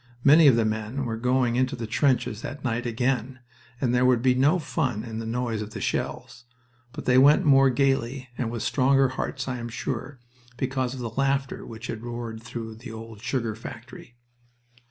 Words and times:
Many 0.23 0.47
of 0.47 0.55
the 0.55 0.65
men 0.65 1.05
were 1.05 1.15
going 1.15 1.55
into 1.55 1.75
the 1.75 1.85
trenches 1.85 2.41
that 2.41 2.63
night 2.63 2.87
again, 2.87 3.37
and 3.79 3.93
there 3.93 4.03
would 4.03 4.23
be 4.23 4.33
no 4.33 4.57
fun 4.57 5.03
in 5.03 5.19
the 5.19 5.27
noise 5.27 5.61
of 5.61 5.73
the 5.75 5.79
shells, 5.79 6.45
but 6.91 7.05
they 7.05 7.19
went 7.19 7.45
more 7.45 7.69
gaily 7.69 8.27
and 8.35 8.49
with 8.49 8.63
stronger 8.63 9.09
hearts, 9.09 9.47
I 9.47 9.59
am 9.59 9.69
sure, 9.69 10.19
because 10.57 10.95
of 10.95 11.01
the 11.01 11.11
laughter 11.11 11.67
which 11.67 11.85
had 11.85 12.01
roared 12.01 12.41
through 12.41 12.77
the 12.77 12.91
old 12.91 13.21
sugar 13.21 13.53
factory. 13.53 14.15